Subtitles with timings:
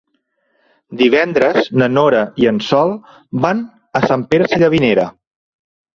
[1.01, 2.95] Divendres na Nora i en Sol
[3.47, 3.61] van
[4.01, 5.07] a Sant Pere Sallavinera.